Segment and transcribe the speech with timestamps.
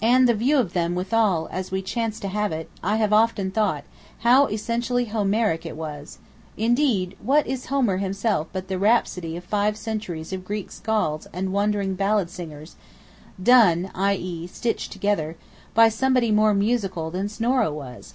[0.00, 3.50] And the view of them, withal, as we chance to have it, I have often
[3.50, 3.82] thought,
[4.20, 6.18] how essentially Homeric it was:
[6.56, 11.52] indeed what is "Homer" himself but the Rhapsody of five centuries of Greek Skalds and
[11.52, 12.76] wandering Ballad singers,
[13.42, 14.46] done (i.e.
[14.46, 15.34] "stitched together")
[15.74, 18.14] by somebody more musical than Snorro was?